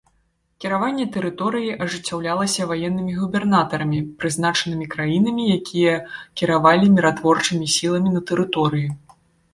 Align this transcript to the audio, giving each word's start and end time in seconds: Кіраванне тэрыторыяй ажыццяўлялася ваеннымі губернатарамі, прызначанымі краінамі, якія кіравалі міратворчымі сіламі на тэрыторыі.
Кіраванне 0.63 1.03
тэрыторыяй 1.15 1.75
ажыццяўлялася 1.85 2.67
ваеннымі 2.71 3.13
губернатарамі, 3.19 3.99
прызначанымі 4.23 4.85
краінамі, 4.95 5.43
якія 5.59 5.93
кіравалі 6.43 6.91
міратворчымі 6.97 7.73
сіламі 7.79 8.09
на 8.19 8.25
тэрыторыі. 8.33 8.89